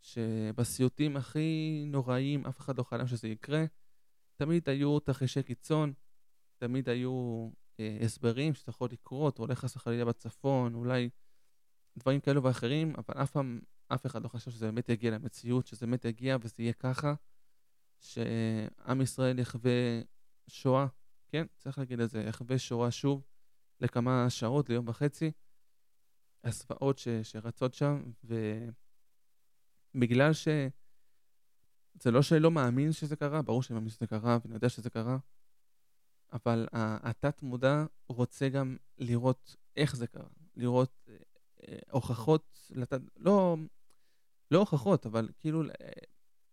שבסיוטים 0.00 1.16
הכי 1.16 1.84
נוראיים 1.86 2.46
אף 2.46 2.60
אחד 2.60 2.78
לא 2.78 2.82
חלם 2.82 3.06
שזה 3.06 3.28
יקרה, 3.28 3.64
תמיד 4.36 4.68
היו 4.68 5.00
תרחישי 5.00 5.42
קיצון, 5.42 5.92
תמיד 6.56 6.88
היו 6.88 7.48
אה, 7.80 7.98
הסברים 8.00 8.54
שזה 8.54 8.70
יכול 8.70 8.88
לקרות, 8.92 9.38
אולי 9.38 9.54
חס 9.54 9.76
וחלילה 9.76 10.04
בצפון, 10.04 10.74
אולי 10.74 11.08
דברים 11.98 12.20
כאלו 12.20 12.42
ואחרים, 12.42 12.94
אבל 12.98 13.22
אף 13.22 13.30
פעם, 13.30 13.60
אף 13.88 14.06
אחד 14.06 14.22
לא 14.22 14.28
חשב 14.28 14.50
שזה 14.50 14.66
באמת 14.66 14.88
יגיע 14.88 15.10
למציאות, 15.10 15.66
שזה 15.66 15.86
באמת 15.86 16.04
יגיע 16.04 16.36
וזה 16.40 16.54
יהיה 16.58 16.72
ככה, 16.72 17.14
שעם 18.00 19.00
ישראל 19.00 19.38
יחווה 19.38 20.00
שואה 20.48 20.86
כן, 21.28 21.46
צריך 21.56 21.78
להגיד 21.78 22.00
את 22.00 22.10
זה, 22.10 22.20
יחווה 22.20 22.58
שורה 22.58 22.90
שוב 22.90 23.22
לכמה 23.80 24.30
שעות, 24.30 24.68
ליום 24.68 24.88
וחצי, 24.88 25.30
הזוועות 26.44 26.98
ש, 26.98 27.08
שרצות 27.22 27.74
שם, 27.74 28.02
ובגלל 29.94 30.32
ש... 30.32 30.48
זה 32.02 32.10
לא 32.10 32.22
שאני 32.22 32.40
לא 32.40 32.50
מאמין 32.50 32.92
שזה 32.92 33.16
קרה, 33.16 33.42
ברור 33.42 33.62
שאני 33.62 33.74
מאמין 33.74 33.90
שזה 33.90 34.06
קרה, 34.06 34.38
ואני 34.42 34.54
יודע 34.54 34.68
שזה 34.68 34.90
קרה, 34.90 35.18
אבל 36.32 36.66
התת 36.72 37.42
מודע 37.42 37.84
רוצה 38.08 38.48
גם 38.48 38.76
לראות 38.98 39.56
איך 39.76 39.96
זה 39.96 40.06
קרה, 40.06 40.28
לראות 40.56 41.08
אה, 41.08 41.14
אה, 41.68 41.78
הוכחות, 41.90 42.70
לתת, 42.70 43.00
לא, 43.16 43.56
לא 44.50 44.58
הוכחות, 44.58 45.06
אבל 45.06 45.28
כאילו 45.38 45.62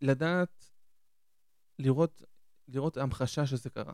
לדעת, 0.02 0.72
לראות, 1.80 2.24
לראות 2.68 2.98
המחשה 2.98 3.46
שזה 3.46 3.70
קרה. 3.70 3.94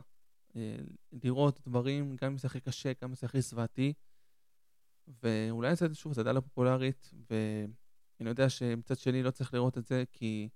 אה, 0.56 0.76
לראות 1.24 1.60
דברים, 1.68 2.16
גם 2.22 2.32
אם 2.32 2.38
זה 2.38 2.48
הכי 2.48 2.60
קשה, 2.60 2.92
גם 3.02 3.10
אם 3.10 3.16
זה 3.16 3.28
הכי 3.28 3.42
זוועתי. 3.42 3.94
ואולי 5.24 5.76
זה 5.76 5.96
שוב, 5.96 6.14
זה 6.14 6.24
לא 6.24 6.40
פופולרית, 6.40 7.12
ואני 7.30 8.30
יודע 8.30 8.50
שמצד 8.50 8.98
שני 8.98 9.24
לא 9.24 9.32
צריך 9.32 9.54
לראות 9.54 9.78
את 9.78 9.86
זה, 9.86 10.04
כי 10.12 10.50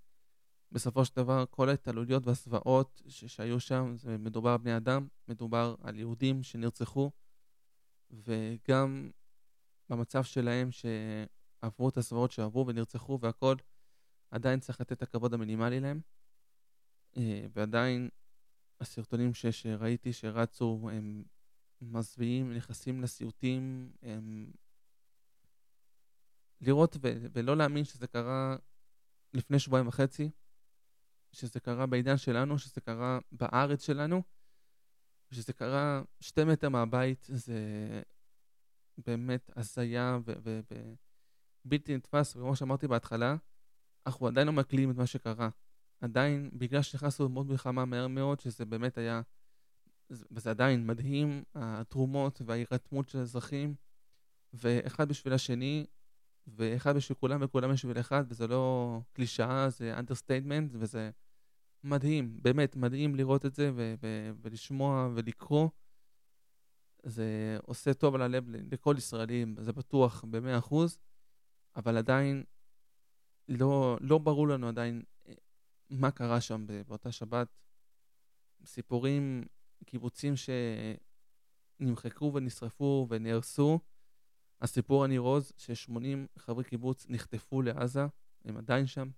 בסופו 0.72 1.06
של 1.06 1.16
דבר 1.16 1.46
כל 1.50 1.70
ההתעללויות 1.70 2.28
והזוועות 2.28 3.02
שהיו 3.08 3.60
שם, 3.60 3.94
זה 3.98 4.18
מדובר 4.18 4.50
על 4.50 4.58
בני 4.58 4.78
אדם, 4.78 5.08
מדובר 5.28 5.76
על 5.82 6.00
יהודים 6.00 6.44
שנרצחו, 6.44 7.12
וגם 8.12 9.12
במצב 9.90 10.24
שלהם 10.24 10.70
שעברו 10.72 11.90
את 11.90 11.98
הזוועות 11.98 12.32
שעברו 12.32 12.68
ונרצחו 12.68 13.20
והכל, 13.22 13.56
עדיין 14.32 14.60
צריך 14.60 14.82
לתת 14.82 14.92
את 14.92 15.02
הכבוד 15.02 15.34
המינימלי 15.34 15.80
להם, 15.80 16.02
אה, 17.18 17.46
ועדיין 17.54 18.10
הסרטונים 18.80 19.34
ש, 19.34 19.46
שראיתי 19.46 20.14
שרצו 20.14 20.90
הם 20.94 21.24
מזוויעים, 21.82 22.54
נכנסים 22.54 23.02
לסיוטים, 23.02 23.92
הם... 24.02 24.52
לראות 26.62 26.98
ו- 27.02 27.26
ולא 27.34 27.58
להאמין 27.58 27.84
שזה 27.84 28.08
קרה 28.08 28.56
לפני 29.34 29.60
שבועיים 29.60 29.88
וחצי, 29.88 30.30
שזה 31.32 31.60
קרה 31.60 31.86
בעידן 31.86 32.18
שלנו, 32.18 32.60
שזה 32.60 32.82
קרה 32.82 33.20
בארץ 33.32 33.86
שלנו, 33.86 34.24
שזה 35.32 35.54
קרה 35.54 36.02
שתי 36.20 36.44
מטר 36.44 36.70
מהבית, 36.70 37.28
זה 37.30 37.62
באמת 38.98 39.52
הזיה 39.56 40.20
ובלתי 41.66 41.96
נתפס, 41.96 42.36
וכמו 42.36 42.56
שאמרתי 42.56 42.88
בהתחלה, 42.88 43.36
אנחנו 44.06 44.28
עדיין 44.28 44.48
לא 44.48 44.54
מעכלים 44.54 44.92
את 44.92 44.96
מה 44.96 45.08
שקרה. 45.08 45.50
עדיין, 46.02 46.50
בגלל 46.54 46.82
שנכנסנו 46.82 47.26
ל 47.26 47.30
mode 47.30 47.48
מלחמה 47.48 47.86
מהר 47.86 48.08
מאוד, 48.08 48.40
שזה 48.40 48.66
באמת 48.66 48.98
היה, 48.98 49.22
וזה 50.10 50.50
עדיין 50.50 50.88
מדהים, 50.88 51.44
התרומות 51.56 52.42
וההירתמות 52.46 53.10
של 53.10 53.18
האזרחים, 53.18 53.76
ואחד 54.54 55.10
בשביל 55.10 55.34
השני, 55.34 55.86
ואחד 56.48 56.96
בשביל 56.96 57.18
כולם 57.20 57.40
וכולם 57.44 57.74
בשביל 57.74 58.00
אחד, 58.00 58.24
וזה 58.28 58.48
לא 58.48 59.00
קלישאה, 59.14 59.70
זה 59.70 60.00
understatement, 60.00 60.72
וזה 60.74 61.10
מדהים, 61.84 62.40
באמת 62.42 62.76
מדהים 62.76 63.16
לראות 63.16 63.46
את 63.46 63.54
זה 63.54 63.72
ו- 63.76 63.94
ו- 64.04 64.32
ולשמוע 64.42 65.10
ולקרוא. 65.16 65.70
זה 67.04 67.58
עושה 67.62 67.94
טוב 67.94 68.16
על 68.16 68.22
הלב 68.22 68.44
לכל 68.50 68.96
ישראלי, 68.98 69.46
זה 69.58 69.74
בטוח 69.74 70.26
במאה 70.30 70.58
אחוז, 70.58 70.98
אבל 71.76 71.98
עדיין 71.98 72.44
לא, 73.50 73.98
לא 74.02 74.18
ברור 74.18 74.48
לנו 74.48 74.68
עדיין 74.68 75.02
מה 75.90 76.12
קרה 76.12 76.42
שם 76.42 76.66
באותה 76.88 77.12
שבת. 77.12 77.48
סיפורים, 78.66 79.44
קיבוצים 79.86 80.34
שנמחקו 81.80 82.32
ונשרפו 82.34 83.08
ונהרסו. 83.10 83.80
הסיפור 84.62 85.04
הניר 85.04 85.22
עוז, 85.22 85.52
ש-80 85.58 86.00
חברי 86.38 86.64
קיבוץ 86.64 87.06
נחטפו 87.10 87.62
לעזה, 87.62 88.06
הם 88.46 88.58
עדיין 88.58 88.88
שם. 88.88 89.10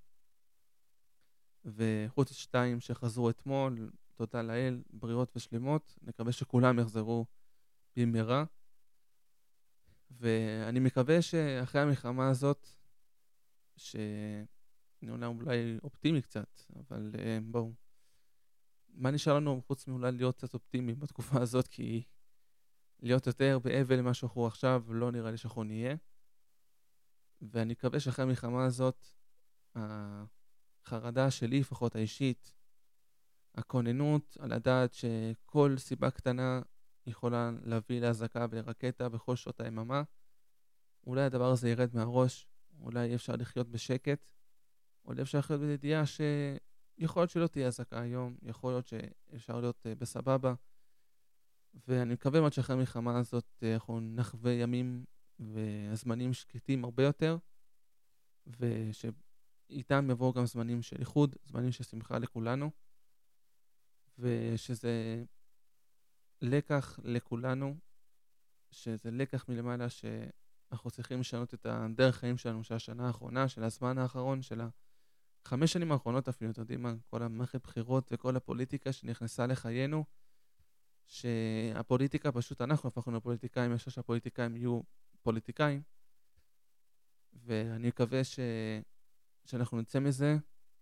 וחוץ 1.65 2.31
שתיים 2.31 2.79
שחזרו 2.79 3.29
אתמול, 3.29 3.91
תודה 4.15 4.41
לאל, 4.41 4.81
בריאות 4.93 5.31
ושלמות. 5.35 5.97
נקווה 6.01 6.31
שכולם 6.31 6.79
יחזרו 6.79 7.25
במהרה. 7.95 8.43
ואני 10.11 10.79
מקווה 10.79 11.21
שאחרי 11.21 11.81
המלחמה 11.81 12.29
הזאת, 12.29 12.69
שאני 13.77 14.56
אומנם 15.03 15.39
אולי 15.39 15.77
אופטימי 15.83 16.21
קצת, 16.21 16.59
אבל 16.75 17.11
uh, 17.13 17.17
בואו. 17.43 17.73
מה 18.89 19.11
נשאר 19.11 19.33
לנו 19.35 19.61
חוץ 19.67 19.87
מאולי 19.87 20.11
להיות 20.11 20.37
קצת 20.37 20.53
אופטימיים 20.53 20.99
בתקופה 20.99 21.41
הזאת, 21.43 21.67
כי 21.67 22.03
להיות 22.99 23.27
יותר 23.27 23.59
באבל 23.63 24.01
ממה 24.01 24.13
שאנחנו 24.13 24.47
עכשיו, 24.47 24.83
לא 24.87 25.11
נראה 25.11 25.31
לי 25.31 25.37
שאנחנו 25.37 25.63
נהיה. 25.63 25.95
ואני 27.41 27.73
מקווה 27.73 27.99
שאחרי 27.99 28.23
המלחמה 28.23 28.65
הזאת, 28.65 29.07
החרדה 29.75 31.31
שלי, 31.31 31.59
לפחות 31.59 31.95
האישית, 31.95 32.53
הכוננות 33.55 34.37
על 34.39 34.51
הדעת 34.51 34.93
שכל 34.93 35.75
סיבה 35.77 36.11
קטנה 36.11 36.61
יכולה 37.05 37.51
להביא 37.63 38.01
לאזעקה 38.01 38.45
ולרקטה 38.49 39.09
בכל 39.09 39.35
שעות 39.35 39.59
היממה, 39.59 40.03
אולי 41.07 41.21
הדבר 41.21 41.51
הזה 41.51 41.69
ירד 41.69 41.95
מהראש, 41.95 42.47
אולי 42.79 43.15
אפשר 43.15 43.35
לחיות 43.35 43.69
בשקט, 43.69 44.31
אולי 45.07 45.21
אפשר 45.21 45.37
לחיות 45.39 45.61
בידיעה 45.61 46.03
שיכול 46.05 47.21
להיות 47.21 47.29
שלא 47.29 47.47
תהיה 47.47 47.67
אזעקה 47.67 48.01
היום, 48.01 48.37
יכול 48.41 48.71
להיות 48.71 48.87
שאפשר 48.87 49.59
להיות 49.59 49.85
uh, 49.85 49.99
בסבבה, 49.99 50.53
ואני 51.87 52.13
מקווה 52.13 52.39
מאוד 52.39 52.53
שאחרי 52.53 52.75
המלחמה 52.75 53.19
הזאת 53.19 53.45
uh, 53.63 53.65
אנחנו 53.73 53.99
נחווה 53.99 54.51
ימים 54.51 55.05
וזמנים 55.39 56.33
שקטים 56.33 56.83
הרבה 56.83 57.03
יותר, 57.03 57.37
ושאיתם 58.47 60.07
יבואו 60.11 60.33
גם 60.33 60.45
זמנים 60.45 60.81
של 60.81 60.95
איחוד, 60.99 61.35
זמנים 61.45 61.71
של 61.71 61.83
שמחה 61.83 62.19
לכולנו, 62.19 62.71
ושזה 64.19 65.23
לקח 66.41 66.99
לכולנו, 67.03 67.75
שזה 68.71 69.11
לקח 69.11 69.49
מלמעלה 69.49 69.89
ש... 69.89 70.05
אנחנו 70.71 70.91
צריכים 70.91 71.19
לשנות 71.19 71.53
את 71.53 71.65
הדרך 71.65 72.15
חיים 72.15 72.37
שלנו 72.37 72.63
של 72.63 72.73
השנה 72.73 73.07
האחרונה, 73.07 73.47
של 73.47 73.63
הזמן 73.63 73.97
האחרון, 73.97 74.41
של 74.41 74.61
החמש 75.47 75.73
שנים 75.73 75.91
האחרונות 75.91 76.27
אפילו, 76.27 76.51
אתם 76.51 76.61
יודעים 76.61 76.81
מה, 76.81 76.93
כל 77.09 77.23
המערכת 77.23 77.63
בחירות 77.63 78.11
וכל 78.11 78.35
הפוליטיקה 78.35 78.91
שנכנסה 78.91 79.47
לחיינו, 79.47 80.05
שהפוליטיקה 81.05 82.31
פשוט, 82.31 82.61
אנחנו 82.61 82.87
הפכנו 82.87 83.17
לפוליטיקאים, 83.17 83.75
יש 83.75 83.89
שהפוליטיקאים 83.89 84.55
יהיו 84.55 84.81
פוליטיקאים, 85.21 85.81
ואני 87.33 87.87
מקווה 87.87 88.23
ש... 88.23 88.39
שאנחנו 89.45 89.81
נצא 89.81 89.99
מזה, 89.99 90.37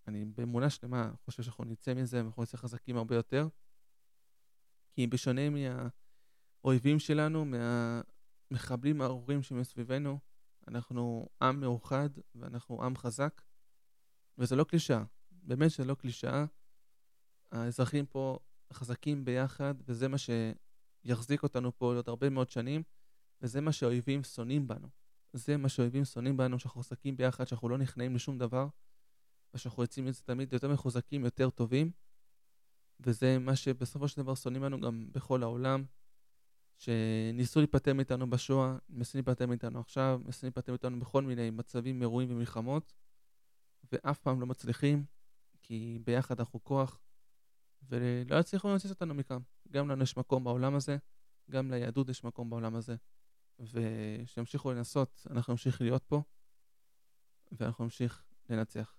אני 0.08 0.26
באמונה 0.26 0.70
שלמה 0.70 1.12
חושב 1.26 1.44
שאנחנו 1.44 1.66
נצא 1.66 1.94
מזה 1.94 2.24
ואנחנו 2.24 2.44
נצא 2.44 2.58
חזקים 2.58 2.98
הרבה 2.98 3.16
יותר, 3.16 3.48
כי 4.92 5.08
בשונה 5.08 5.42
מהאויבים 5.50 7.00
שלנו, 7.00 7.46
מה... 7.46 8.02
המחבלים 8.52 9.02
הארורים 9.02 9.44
שמסביבנו, 9.44 10.20
אנחנו 10.68 11.30
עם 11.42 11.60
מאוחד 11.60 12.10
ואנחנו 12.36 12.84
עם 12.84 12.96
חזק, 12.96 13.42
וזה 14.38 14.56
לא 14.56 14.64
קלישאה, 14.64 15.04
באמת 15.32 15.72
שזה 15.72 15.86
לא 15.86 15.96
קלישאה. 15.96 16.46
האזרחים 17.52 18.06
פה 18.06 18.40
חזקים 18.74 19.26
ביחד, 19.26 19.76
וזה 19.88 20.08
מה 20.08 20.18
שיחזיק 20.18 21.44
אותנו 21.44 21.78
פה 21.78 21.86
עוד 21.86 22.10
הרבה 22.10 22.30
מאוד 22.30 22.50
שנים, 22.50 22.84
וזה 23.42 23.62
מה 23.62 23.72
שהאויבים 23.72 24.24
שונאים 24.24 24.68
בנו. 24.68 24.88
זה 25.34 25.58
מה 25.58 25.70
שהאויבים 25.70 26.06
שונאים 26.06 26.38
בנו, 26.38 26.60
שאנחנו 26.60 26.82
חזקים 26.82 27.18
ביחד, 27.18 27.48
שאנחנו 27.48 27.70
לא 27.70 27.78
נכנעים 27.78 28.16
לשום 28.16 28.38
דבר, 28.38 28.68
ושאנחנו 29.54 29.84
יוצאים 29.84 30.06
מזה 30.06 30.22
תמיד 30.24 30.54
יותר 30.54 30.74
מחוזקים, 30.74 31.26
יותר 31.26 31.50
טובים, 31.50 31.92
וזה 33.00 33.40
מה 33.40 33.56
שבסופו 33.56 34.08
של 34.08 34.22
דבר 34.22 34.36
שונאים 34.36 34.64
לנו 34.64 34.82
גם 34.82 35.08
בכל 35.12 35.44
העולם, 35.44 35.86
שניסו 36.78 37.60
להיפטר 37.60 37.94
מאיתנו 37.94 38.30
בשואה, 38.30 38.78
מנסים 38.90 39.20
להיפטר 39.20 39.48
מאיתנו 39.48 39.80
עכשיו, 39.80 40.22
מנסים 40.26 40.48
להיפטר 40.48 40.72
מאיתנו 40.72 41.00
בכל 41.00 41.24
מיני 41.24 41.50
מצבים, 41.50 42.02
אירועים 42.02 42.32
ומלחמות, 42.32 42.94
ואף 43.96 44.20
פעם 44.20 44.42
לא 44.42 44.48
מצליחים, 44.48 45.06
כי 45.62 46.00
ביחד 46.04 46.40
אנחנו 46.40 46.64
כוח, 46.64 47.00
ולא 47.90 48.40
יצליחו 48.40 48.68
להוציא 48.70 48.90
אותנו 48.90 49.14
מכאן. 49.14 49.40
גם 49.72 49.90
לנו 49.90 50.04
יש 50.04 50.18
מקום 50.18 50.44
בעולם 50.44 50.76
הזה, 50.76 50.98
גם 51.52 51.72
ליהדות 51.72 52.10
יש 52.10 52.24
מקום 52.24 52.50
בעולם 52.50 52.76
הזה, 52.76 52.96
ושימשיכו 53.60 54.72
לנסות, 54.72 55.28
אנחנו 55.30 55.54
נמשיך 55.54 55.82
להיות 55.82 56.04
פה, 56.04 56.22
ואנחנו 57.52 57.84
נמשיך 57.84 58.24
לנצח. 58.50 58.96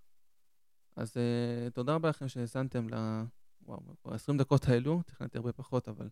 אז 0.97 1.17
uh, 1.17 1.71
תודה 1.71 1.95
רבה 1.95 2.09
לכם 2.09 2.29
שהאזנתם 2.29 2.89
ל... 2.89 3.23
וואו, 3.63 3.81
20 4.05 4.39
דקות 4.39 4.65
האלו, 4.65 5.03
תכננתי 5.03 5.39
הרבה 5.39 5.53
פחות, 5.53 5.89
אבל... 5.89 6.09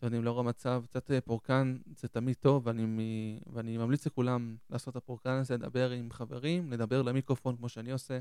אתם 0.00 0.06
יודעים, 0.06 0.24
לאור 0.24 0.40
המצב, 0.40 0.82
קצת 0.86 1.10
אה, 1.10 1.20
פורקן 1.20 1.78
זה 1.96 2.08
תמיד 2.08 2.36
טוב, 2.36 2.66
ואני, 2.66 3.40
ואני 3.46 3.78
ממליץ 3.78 4.06
לכולם 4.06 4.56
לעשות 4.70 4.88
את 4.92 4.96
הפורקן 4.96 5.30
הזה, 5.30 5.54
לדבר 5.54 5.90
עם 5.90 6.10
חברים, 6.12 6.72
לדבר 6.72 7.02
למיקרופון 7.02 7.56
כמו 7.56 7.68
שאני 7.68 7.90
עושה, 7.90 8.20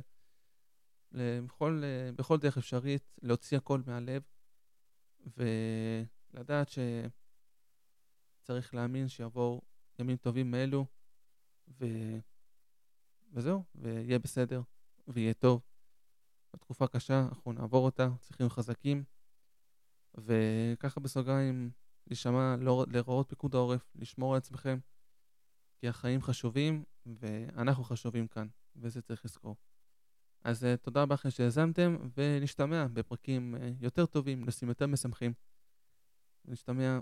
בכל, 1.12 1.82
אה, 1.84 2.12
בכל 2.12 2.38
דרך 2.38 2.58
אפשרית, 2.58 3.04
להוציא 3.22 3.58
הכל 3.58 3.82
מהלב, 3.86 4.22
ולדעת 5.38 6.70
שצריך 8.44 8.74
להאמין 8.74 9.08
שיבואו 9.08 9.62
ימים 10.00 10.18
טובים 10.18 10.52
מאלו, 10.52 10.86
ו... 11.68 11.86
וזהו, 13.34 13.64
ויהיה 13.76 14.20
בסדר, 14.20 14.62
ויהיה 15.08 15.34
טוב. 15.34 15.62
בתקופה 16.54 16.88
קשה, 16.88 17.20
אנחנו 17.30 17.54
נעבור 17.54 17.86
אותה, 17.86 18.10
צריכים 18.22 18.50
חזקים. 18.50 19.04
וככה 20.18 21.00
בסוגריים, 21.00 21.72
להישמע 22.08 22.56
להוראות 22.88 23.30
פיקוד 23.30 23.56
העורף, 23.56 23.92
לשמור 23.96 24.34
על 24.34 24.38
עצמכם, 24.38 24.80
כי 25.78 25.88
החיים 25.88 26.22
חשובים 26.22 26.84
ואנחנו 27.06 27.84
חשובים 27.84 28.28
כאן, 28.28 28.48
וזה 28.76 29.02
צריך 29.02 29.26
לזכור. 29.26 29.56
אז 30.44 30.64
uh, 30.64 30.78
תודה 30.78 31.02
רבה 31.02 31.14
לכם 31.14 31.30
שהאזנתם, 31.30 31.98
ונשתמע 32.18 32.88
בפרקים 32.94 33.56
uh, 33.56 33.60
יותר 33.80 34.06
טובים, 34.06 34.46
נושאים 34.46 34.70
יותר 34.70 34.88
משמחים. 34.88 35.34
נשתמע 36.46 37.00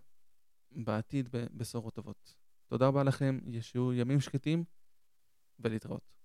בעתיד 0.71 1.29
בבשורות 1.31 1.93
טובות. 1.93 2.35
תודה 2.67 2.87
רבה 2.87 3.03
לכם, 3.03 3.39
ישיו 3.47 3.93
ימים 3.93 4.19
שקטים, 4.19 4.63
ולהתראות. 5.59 6.16